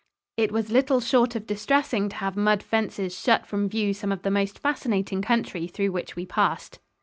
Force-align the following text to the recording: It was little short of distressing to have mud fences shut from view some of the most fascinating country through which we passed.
It 0.35 0.51
was 0.51 0.71
little 0.71 0.99
short 0.99 1.35
of 1.35 1.45
distressing 1.45 2.09
to 2.09 2.15
have 2.15 2.35
mud 2.35 2.63
fences 2.63 3.15
shut 3.15 3.45
from 3.45 3.69
view 3.69 3.93
some 3.93 4.11
of 4.11 4.23
the 4.23 4.31
most 4.31 4.57
fascinating 4.57 5.21
country 5.21 5.67
through 5.67 5.91
which 5.91 6.15
we 6.15 6.25
passed. 6.25 6.79